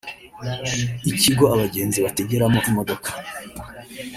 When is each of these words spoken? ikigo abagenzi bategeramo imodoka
ikigo 1.11 1.45
abagenzi 1.53 1.97
bategeramo 2.05 2.59
imodoka 2.69 3.09